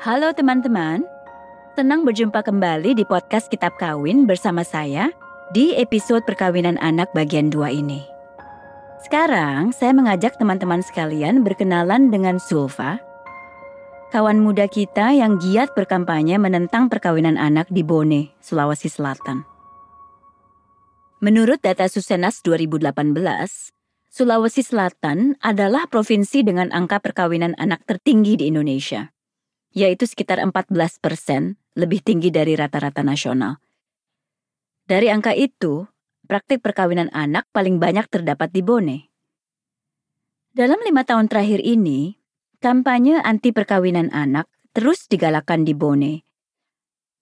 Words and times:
Halo 0.00 0.32
teman-teman, 0.32 1.04
senang 1.76 2.08
berjumpa 2.08 2.40
kembali 2.40 2.96
di 2.96 3.04
podcast 3.04 3.52
Kitab 3.52 3.76
Kawin 3.76 4.24
bersama 4.24 4.64
saya 4.64 5.12
di 5.52 5.76
episode 5.76 6.24
perkawinan 6.24 6.80
anak 6.80 7.12
bagian 7.12 7.52
2 7.52 7.84
ini. 7.84 8.00
Sekarang 9.04 9.76
saya 9.76 9.92
mengajak 9.92 10.40
teman-teman 10.40 10.80
sekalian 10.80 11.44
berkenalan 11.44 12.08
dengan 12.08 12.40
Sulfa, 12.40 12.96
kawan 14.08 14.40
muda 14.40 14.72
kita 14.72 15.12
yang 15.12 15.36
giat 15.36 15.76
berkampanye 15.76 16.40
menentang 16.40 16.88
perkawinan 16.88 17.36
anak 17.36 17.68
di 17.68 17.84
Bone, 17.84 18.32
Sulawesi 18.40 18.88
Selatan. 18.88 19.44
Menurut 21.20 21.60
data 21.60 21.84
Susenas 21.92 22.40
2018, 22.40 22.88
Sulawesi 24.08 24.64
Selatan 24.64 25.36
adalah 25.44 25.84
provinsi 25.92 26.40
dengan 26.40 26.72
angka 26.72 27.04
perkawinan 27.04 27.52
anak 27.60 27.84
tertinggi 27.84 28.40
di 28.40 28.48
Indonesia 28.48 29.12
yaitu 29.70 30.06
sekitar 30.06 30.42
14 30.42 30.70
persen, 30.98 31.54
lebih 31.78 32.02
tinggi 32.02 32.34
dari 32.34 32.58
rata-rata 32.58 33.06
nasional. 33.06 33.62
Dari 34.90 35.06
angka 35.06 35.30
itu, 35.38 35.86
praktik 36.26 36.62
perkawinan 36.66 37.10
anak 37.14 37.46
paling 37.54 37.78
banyak 37.78 38.10
terdapat 38.10 38.50
di 38.50 38.62
Bone. 38.66 38.98
Dalam 40.50 40.82
lima 40.82 41.06
tahun 41.06 41.30
terakhir 41.30 41.62
ini, 41.62 42.18
kampanye 42.58 43.22
anti 43.22 43.54
perkawinan 43.54 44.10
anak 44.10 44.50
terus 44.74 45.06
digalakkan 45.06 45.62
di 45.62 45.78
Bone. 45.78 46.26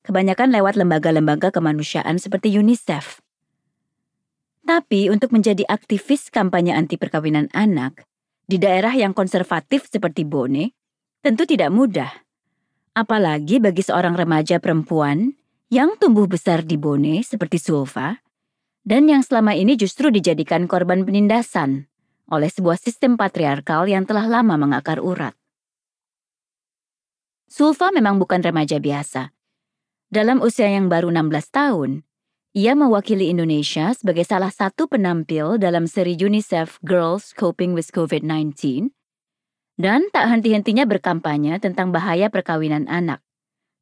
Kebanyakan 0.01 0.49
lewat 0.49 0.81
lembaga-lembaga 0.81 1.53
kemanusiaan 1.53 2.17
seperti 2.17 2.57
UNICEF. 2.57 3.21
Tapi 4.65 5.13
untuk 5.13 5.37
menjadi 5.37 5.69
aktivis 5.69 6.33
kampanye 6.33 6.73
anti 6.73 6.97
perkawinan 6.97 7.53
anak 7.53 8.09
di 8.49 8.57
daerah 8.57 8.97
yang 8.97 9.13
konservatif 9.13 9.85
seperti 9.93 10.25
Bone, 10.25 10.73
tentu 11.21 11.45
tidak 11.45 11.69
mudah 11.69 12.28
Apalagi 12.97 13.61
bagi 13.61 13.85
seorang 13.85 14.17
remaja 14.17 14.61
perempuan 14.61 15.37
yang 15.69 15.97
tumbuh 16.01 16.25
besar 16.25 16.65
di 16.65 16.81
Bone 16.81 17.21
seperti 17.21 17.61
Sulfa, 17.61 18.21
dan 18.89 19.05
yang 19.05 19.21
selama 19.21 19.53
ini 19.53 19.77
justru 19.77 20.09
dijadikan 20.09 20.65
korban 20.65 21.05
penindasan 21.05 21.89
oleh 22.29 22.49
sebuah 22.49 22.81
sistem 22.81 23.17
patriarkal 23.21 23.89
yang 23.89 24.09
telah 24.09 24.25
lama 24.29 24.57
mengakar 24.57 25.01
urat. 25.01 25.37
Sulfa 27.49 27.89
memang 27.93 28.21
bukan 28.21 28.45
remaja 28.45 28.77
biasa. 28.77 29.33
Dalam 30.09 30.41
usia 30.41 30.69
yang 30.69 30.89
baru 30.89 31.13
16 31.13 31.49
tahun, 31.53 31.91
ia 32.57 32.73
mewakili 32.73 33.29
Indonesia 33.29 33.93
sebagai 33.93 34.25
salah 34.25 34.53
satu 34.53 34.89
penampil 34.89 35.61
dalam 35.61 35.85
seri 35.85 36.17
UNICEF 36.17 36.81
Girls 36.81 37.37
Coping 37.37 37.77
with 37.77 37.93
COVID-19 37.93 38.89
dan 39.79 40.11
tak 40.11 40.27
henti-hentinya 40.27 40.85
berkampanye 40.91 41.63
tentang 41.63 41.95
bahaya 41.95 42.27
perkawinan 42.29 42.91
anak, 42.91 43.23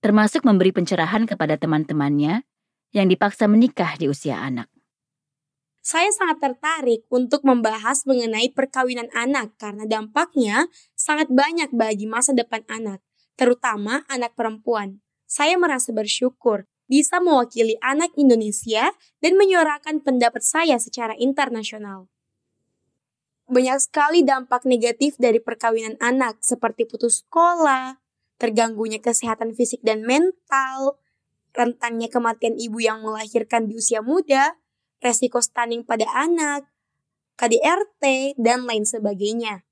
termasuk 0.05 0.45
memberi 0.45 0.71
pencerahan 0.71 1.25
kepada 1.25 1.57
teman-temannya 1.57 2.45
yang 2.93 3.07
dipaksa 3.09 3.49
menikah 3.49 3.97
di 3.97 4.07
usia 4.13 4.37
anak. 4.37 4.69
Saya 5.81 6.11
sangat 6.13 6.43
tertarik 6.43 7.07
untuk 7.09 7.47
membahas 7.47 8.05
mengenai 8.05 8.53
perkawinan 8.53 9.09
anak 9.17 9.57
karena 9.57 9.87
dampaknya 9.89 10.67
sangat 10.99 11.33
banyak 11.33 11.73
bagi 11.73 12.05
masa 12.05 12.37
depan 12.37 12.67
anak, 12.69 13.01
terutama 13.39 14.05
anak 14.13 14.37
perempuan. 14.37 15.01
Saya 15.25 15.57
merasa 15.57 15.95
bersyukur 15.97 16.67
bisa 16.91 17.23
mewakili 17.23 17.79
anak 17.83 18.15
Indonesia 18.19 18.91
dan 19.23 19.33
menyuarakan 19.39 20.03
pendapat 20.03 20.43
saya 20.43 20.79
secara 20.79 21.15
internasional. 21.19 22.11
Banyak 23.47 23.79
sekali 23.79 24.27
dampak 24.27 24.67
negatif 24.67 25.15
dari 25.23 25.39
perkawinan 25.39 25.95
anak 26.03 26.43
seperti 26.43 26.83
putus 26.83 27.23
sekolah, 27.23 28.03
terganggunya 28.43 28.99
kesehatan 28.99 29.55
fisik 29.55 29.79
dan 29.87 30.03
mental, 30.03 30.99
rentannya 31.55 32.11
kematian 32.11 32.59
ibu 32.59 32.83
yang 32.83 33.07
melahirkan 33.07 33.71
di 33.71 33.79
usia 33.79 34.03
muda, 34.03 34.59
resiko 34.99 35.39
stunting 35.39 35.87
pada 35.87 36.11
anak, 36.11 36.67
KDRT, 37.39 38.35
dan 38.35 38.67
lain 38.67 38.83
sebagainya. 38.83 39.63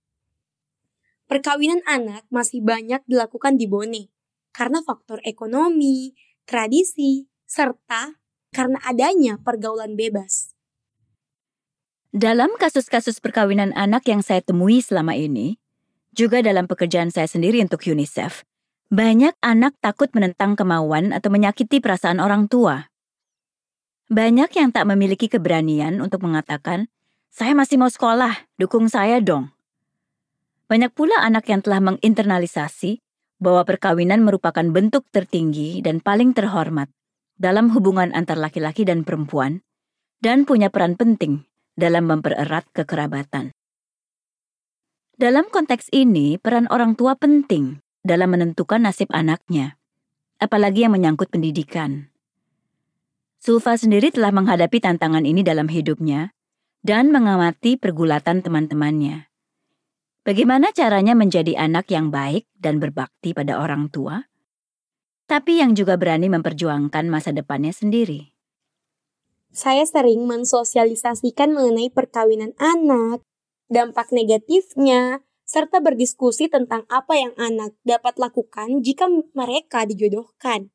Perkawinan 1.26 1.82
anak 1.88 2.28
masih 2.30 2.62
banyak 2.62 3.02
dilakukan 3.10 3.58
di 3.58 3.66
Bone 3.66 4.12
karena 4.54 4.86
faktor 4.86 5.18
ekonomi, 5.26 6.14
tradisi, 6.46 7.26
serta 7.42 8.22
karena 8.54 8.78
adanya 8.86 9.42
pergaulan 9.42 9.98
bebas. 9.98 10.53
Dalam 12.14 12.54
kasus-kasus 12.54 13.19
perkawinan 13.19 13.75
anak 13.75 14.06
yang 14.06 14.22
saya 14.22 14.38
temui 14.38 14.78
selama 14.78 15.19
ini, 15.19 15.58
juga 16.14 16.47
dalam 16.47 16.70
pekerjaan 16.70 17.10
saya 17.10 17.26
sendiri 17.26 17.58
untuk 17.58 17.82
UNICEF, 17.82 18.47
banyak 18.86 19.34
anak 19.42 19.75
takut 19.82 20.06
menentang 20.14 20.54
kemauan 20.54 21.10
atau 21.10 21.26
menyakiti 21.34 21.82
perasaan 21.82 22.22
orang 22.22 22.47
tua. 22.47 22.86
Banyak 24.14 24.47
yang 24.47 24.70
tak 24.70 24.86
memiliki 24.86 25.26
keberanian 25.26 25.98
untuk 25.98 26.22
mengatakan, 26.22 26.86
"Saya 27.34 27.50
masih 27.50 27.82
mau 27.82 27.91
sekolah, 27.91 28.46
dukung 28.62 28.86
saya 28.86 29.19
dong." 29.19 29.50
Banyak 30.70 30.94
pula 30.94 31.19
anak 31.19 31.50
yang 31.50 31.66
telah 31.66 31.82
menginternalisasi 31.82 33.02
bahwa 33.42 33.66
perkawinan 33.66 34.22
merupakan 34.22 34.62
bentuk 34.62 35.02
tertinggi 35.10 35.82
dan 35.82 35.98
paling 35.98 36.31
terhormat 36.31 36.86
dalam 37.42 37.75
hubungan 37.75 38.14
antar 38.14 38.38
laki-laki 38.38 38.86
dan 38.86 39.02
perempuan, 39.02 39.66
dan 40.22 40.46
punya 40.46 40.70
peran 40.70 40.94
penting 40.94 41.42
dalam 41.74 42.10
mempererat 42.10 42.66
kekerabatan. 42.74 43.54
Dalam 45.14 45.46
konteks 45.46 45.94
ini, 45.94 46.42
peran 46.42 46.66
orang 46.74 46.98
tua 46.98 47.14
penting 47.14 47.78
dalam 48.02 48.34
menentukan 48.34 48.82
nasib 48.82 49.06
anaknya, 49.14 49.78
apalagi 50.42 50.82
yang 50.82 50.92
menyangkut 50.92 51.30
pendidikan. 51.30 52.10
Sulfa 53.38 53.78
sendiri 53.78 54.10
telah 54.10 54.34
menghadapi 54.34 54.82
tantangan 54.82 55.22
ini 55.22 55.46
dalam 55.46 55.70
hidupnya 55.70 56.34
dan 56.82 57.14
mengamati 57.14 57.78
pergulatan 57.78 58.42
teman-temannya. 58.42 59.30
Bagaimana 60.24 60.72
caranya 60.72 61.14
menjadi 61.14 61.54
anak 61.62 61.92
yang 61.92 62.08
baik 62.08 62.48
dan 62.56 62.80
berbakti 62.80 63.36
pada 63.36 63.60
orang 63.60 63.92
tua, 63.92 64.24
tapi 65.24 65.62
yang 65.62 65.78
juga 65.78 65.94
berani 65.94 66.26
memperjuangkan 66.26 67.06
masa 67.06 67.30
depannya 67.30 67.72
sendiri? 67.72 68.33
Saya 69.54 69.87
sering 69.87 70.26
mensosialisasikan 70.26 71.54
mengenai 71.54 71.87
perkawinan 71.87 72.59
anak, 72.59 73.22
dampak 73.70 74.10
negatifnya, 74.10 75.22
serta 75.47 75.78
berdiskusi 75.78 76.50
tentang 76.50 76.82
apa 76.91 77.15
yang 77.15 77.32
anak 77.38 77.78
dapat 77.87 78.19
lakukan 78.19 78.82
jika 78.82 79.06
mereka 79.31 79.87
dijodohkan. 79.87 80.75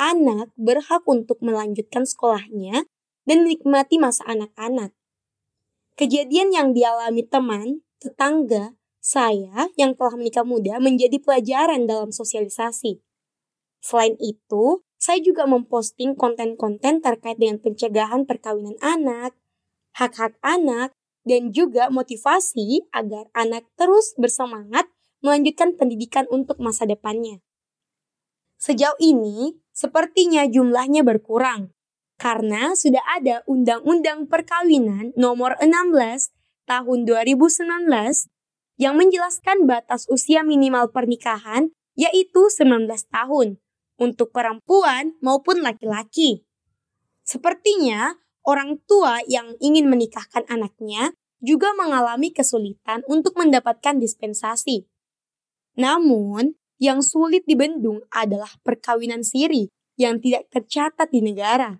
Anak 0.00 0.50
berhak 0.56 1.04
untuk 1.04 1.44
melanjutkan 1.44 2.08
sekolahnya 2.08 2.88
dan 3.28 3.44
menikmati 3.44 4.00
masa 4.00 4.24
anak-anak. 4.26 4.96
Kejadian 5.94 6.50
yang 6.50 6.68
dialami 6.72 7.22
teman, 7.22 7.84
tetangga, 8.00 8.74
saya 8.98 9.68
yang 9.76 9.92
telah 9.94 10.16
menikah 10.16 10.42
muda 10.42 10.80
menjadi 10.80 11.20
pelajaran 11.20 11.84
dalam 11.84 12.10
sosialisasi. 12.10 13.04
Selain 13.84 14.16
itu, 14.16 14.80
saya 14.96 15.20
juga 15.20 15.44
memposting 15.44 16.16
konten-konten 16.16 17.04
terkait 17.04 17.36
dengan 17.36 17.60
pencegahan 17.60 18.24
perkawinan 18.24 18.78
anak, 18.80 19.36
hak-hak 19.94 20.38
anak, 20.40 20.96
dan 21.24 21.52
juga 21.52 21.88
motivasi 21.88 22.88
agar 22.92 23.28
anak 23.32 23.64
terus 23.80 24.12
bersemangat 24.16 24.88
melanjutkan 25.24 25.72
pendidikan 25.76 26.28
untuk 26.28 26.60
masa 26.60 26.84
depannya. 26.84 27.40
Sejauh 28.60 28.96
ini, 29.00 29.56
sepertinya 29.72 30.44
jumlahnya 30.48 31.04
berkurang 31.04 31.72
karena 32.20 32.72
sudah 32.78 33.02
ada 33.10 33.42
Undang-Undang 33.50 34.30
Perkawinan 34.30 35.12
Nomor 35.18 35.58
16 35.58 36.32
Tahun 36.64 36.98
2019 37.04 37.92
yang 38.80 38.96
menjelaskan 38.96 39.68
batas 39.68 40.08
usia 40.08 40.40
minimal 40.40 40.88
pernikahan 40.88 41.76
yaitu 41.92 42.48
19 42.48 42.88
tahun 43.12 43.60
untuk 43.98 44.34
perempuan 44.34 45.14
maupun 45.22 45.62
laki-laki. 45.62 46.42
Sepertinya 47.24 48.18
orang 48.44 48.82
tua 48.84 49.24
yang 49.24 49.56
ingin 49.58 49.88
menikahkan 49.88 50.44
anaknya 50.46 51.16
juga 51.44 51.72
mengalami 51.76 52.32
kesulitan 52.32 53.04
untuk 53.08 53.36
mendapatkan 53.36 54.00
dispensasi. 54.00 54.88
Namun, 55.76 56.56
yang 56.80 57.00
sulit 57.04 57.46
dibendung 57.46 58.02
adalah 58.10 58.50
perkawinan 58.66 59.22
siri 59.22 59.70
yang 59.94 60.18
tidak 60.18 60.50
tercatat 60.50 61.08
di 61.10 61.22
negara. 61.22 61.78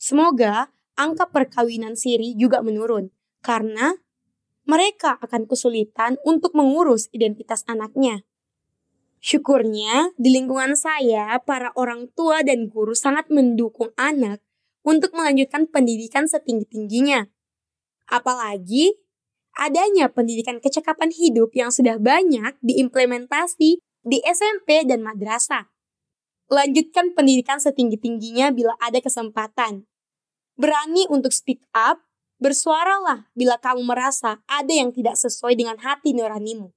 Semoga 0.00 0.72
angka 0.96 1.28
perkawinan 1.28 1.94
siri 1.94 2.32
juga 2.36 2.64
menurun 2.64 3.12
karena 3.44 3.96
mereka 4.64 5.18
akan 5.20 5.44
kesulitan 5.48 6.16
untuk 6.24 6.56
mengurus 6.56 7.08
identitas 7.12 7.66
anaknya. 7.66 8.24
Syukurnya, 9.20 10.16
di 10.16 10.32
lingkungan 10.32 10.72
saya, 10.80 11.36
para 11.44 11.76
orang 11.76 12.08
tua 12.16 12.40
dan 12.40 12.72
guru 12.72 12.96
sangat 12.96 13.28
mendukung 13.28 13.92
anak 14.00 14.40
untuk 14.80 15.12
melanjutkan 15.12 15.68
pendidikan 15.68 16.24
setinggi-tingginya. 16.24 17.28
Apalagi, 18.08 18.96
adanya 19.60 20.08
pendidikan 20.08 20.56
kecakapan 20.56 21.12
hidup 21.12 21.52
yang 21.52 21.68
sudah 21.68 22.00
banyak 22.00 22.56
diimplementasi 22.64 23.84
di 23.84 24.18
SMP 24.24 24.88
dan 24.88 25.04
madrasah. 25.04 25.68
Lanjutkan 26.48 27.12
pendidikan 27.12 27.60
setinggi-tingginya 27.60 28.56
bila 28.56 28.72
ada 28.80 29.04
kesempatan. 29.04 29.84
Berani 30.56 31.04
untuk 31.12 31.36
speak 31.36 31.60
up, 31.76 32.00
bersuaralah 32.40 33.28
bila 33.36 33.60
kamu 33.60 33.84
merasa 33.84 34.40
ada 34.48 34.72
yang 34.72 34.90
tidak 34.96 35.20
sesuai 35.20 35.54
dengan 35.60 35.76
hati 35.76 36.16
nuranimu. 36.16 36.72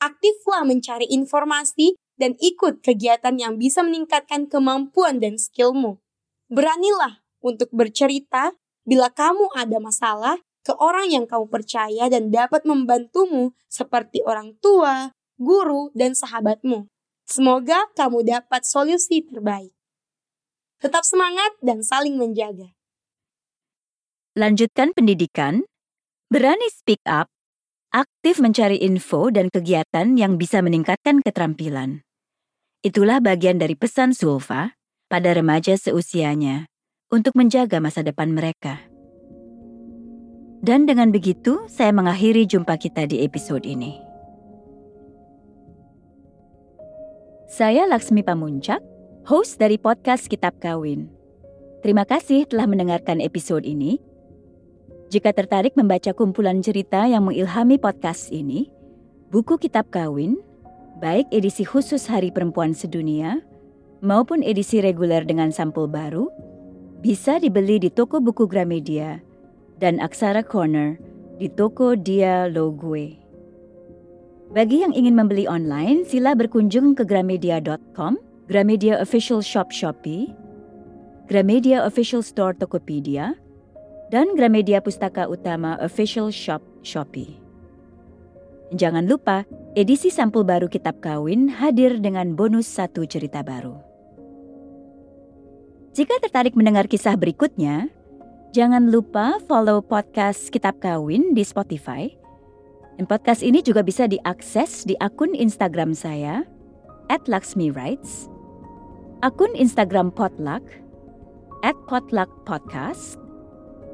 Aktiflah 0.00 0.64
mencari 0.64 1.04
informasi 1.12 1.94
dan 2.16 2.32
ikut 2.40 2.80
kegiatan 2.80 3.36
yang 3.36 3.60
bisa 3.60 3.84
meningkatkan 3.84 4.48
kemampuan 4.48 5.20
dan 5.20 5.36
skillmu. 5.36 6.00
Beranilah 6.48 7.20
untuk 7.44 7.68
bercerita 7.72 8.56
bila 8.88 9.12
kamu 9.12 9.52
ada 9.52 9.76
masalah 9.76 10.40
ke 10.64 10.72
orang 10.76 11.08
yang 11.08 11.24
kamu 11.24 11.48
percaya 11.48 12.08
dan 12.12 12.28
dapat 12.28 12.64
membantumu 12.68 13.56
seperti 13.68 14.20
orang 14.24 14.56
tua, 14.60 15.16
guru, 15.40 15.88
dan 15.96 16.12
sahabatmu. 16.12 16.88
Semoga 17.24 17.88
kamu 17.96 18.26
dapat 18.26 18.66
solusi 18.68 19.24
terbaik. 19.24 19.72
Tetap 20.80 21.04
semangat 21.04 21.56
dan 21.60 21.84
saling 21.84 22.16
menjaga. 22.16 22.72
Lanjutkan 24.36 24.96
pendidikan, 24.96 25.64
berani 26.32 26.68
speak 26.72 27.04
up, 27.04 27.28
aktif 27.90 28.38
mencari 28.38 28.78
info 28.78 29.34
dan 29.34 29.50
kegiatan 29.50 30.14
yang 30.14 30.38
bisa 30.38 30.62
meningkatkan 30.62 31.18
keterampilan. 31.26 32.06
Itulah 32.86 33.18
bagian 33.18 33.58
dari 33.58 33.74
pesan 33.74 34.14
Sulfa 34.14 34.78
pada 35.10 35.34
remaja 35.34 35.74
seusianya 35.74 36.70
untuk 37.10 37.34
menjaga 37.34 37.82
masa 37.82 38.06
depan 38.06 38.30
mereka. 38.30 38.78
Dan 40.62 40.86
dengan 40.86 41.10
begitu, 41.10 41.66
saya 41.66 41.90
mengakhiri 41.90 42.46
jumpa 42.46 42.78
kita 42.78 43.10
di 43.10 43.26
episode 43.26 43.66
ini. 43.66 43.98
Saya 47.50 47.90
Laksmi 47.90 48.22
Pamuncak, 48.22 48.78
host 49.26 49.58
dari 49.58 49.82
podcast 49.82 50.30
Kitab 50.30 50.62
Kawin. 50.62 51.10
Terima 51.82 52.06
kasih 52.06 52.46
telah 52.46 52.70
mendengarkan 52.70 53.18
episode 53.18 53.66
ini. 53.66 53.98
Jika 55.10 55.34
tertarik 55.34 55.74
membaca 55.74 56.14
kumpulan 56.14 56.62
cerita 56.62 57.02
yang 57.02 57.26
mengilhami 57.26 57.82
podcast 57.82 58.30
ini, 58.30 58.70
buku 59.34 59.58
Kitab 59.58 59.90
Kawin, 59.90 60.38
baik 61.02 61.26
edisi 61.34 61.66
khusus 61.66 62.06
Hari 62.06 62.30
Perempuan 62.30 62.78
Sedunia 62.78 63.42
maupun 64.06 64.38
edisi 64.46 64.78
reguler 64.78 65.26
dengan 65.26 65.50
sampul 65.50 65.90
baru, 65.90 66.30
bisa 67.02 67.42
dibeli 67.42 67.82
di 67.82 67.90
toko 67.90 68.22
buku 68.22 68.46
Gramedia 68.46 69.18
dan 69.82 69.98
Aksara 69.98 70.46
Corner 70.46 70.94
di 71.42 71.50
toko 71.50 71.98
Dia 71.98 72.46
Logue. 72.46 73.18
Bagi 74.54 74.86
yang 74.86 74.94
ingin 74.94 75.18
membeli 75.18 75.50
online, 75.50 76.06
sila 76.06 76.38
berkunjung 76.38 76.94
ke 76.94 77.02
gramedia.com, 77.02 78.14
Gramedia 78.46 79.02
Official 79.02 79.42
Shop 79.42 79.74
Shopee, 79.74 80.30
Gramedia 81.26 81.82
Official 81.82 82.22
Store 82.22 82.54
Tokopedia, 82.54 83.34
dan 84.10 84.34
Gramedia 84.34 84.82
Pustaka 84.82 85.30
Utama 85.30 85.78
Official 85.78 86.34
Shop 86.34 86.60
Shopee. 86.82 87.38
Jangan 88.74 89.06
lupa, 89.06 89.46
edisi 89.78 90.10
sampul 90.10 90.46
baru 90.46 90.66
Kitab 90.66 90.98
Kawin 91.02 91.50
hadir 91.50 91.98
dengan 91.98 92.34
bonus 92.34 92.66
satu 92.66 93.06
cerita 93.06 93.42
baru. 93.42 93.78
Jika 95.94 96.22
tertarik 96.22 96.54
mendengar 96.54 96.86
kisah 96.86 97.18
berikutnya, 97.18 97.90
jangan 98.54 98.90
lupa 98.90 99.38
follow 99.46 99.82
podcast 99.82 100.50
Kitab 100.50 100.78
Kawin 100.82 101.34
di 101.34 101.42
Spotify– 101.46 102.10
dan 103.00 103.08
podcast 103.08 103.40
ini 103.40 103.64
juga 103.64 103.80
bisa 103.80 104.04
diakses 104.04 104.84
di 104.84 104.92
akun 105.00 105.32
Instagram 105.32 105.96
saya, 105.96 106.44
at 107.08 107.24
akun 109.24 109.52
Instagram 109.56 110.12
Potluck, 110.12 110.60
at 111.64 111.76
Podcast, 111.88 113.19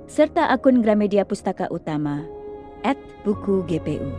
serta 0.06 0.46
akun 0.54 0.86
Gramedia 0.86 1.26
Pustaka 1.26 1.66
Utama, 1.70 2.22
at 2.86 2.98
Buku 3.26 3.66
GPU. 3.66 4.14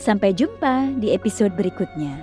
Sampai 0.00 0.32
jumpa 0.32 0.88
di 0.96 1.12
episode 1.12 1.52
berikutnya. 1.52 2.16